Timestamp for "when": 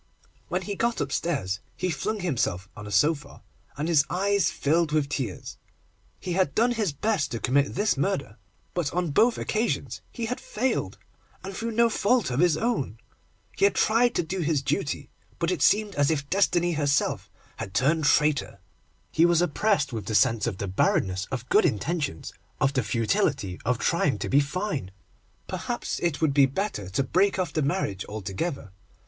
0.47-0.63